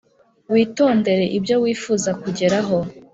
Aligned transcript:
witondere 0.53 1.25
ibyo 1.37 1.55
wifuza 1.63 2.09
kugeraho 2.21 2.77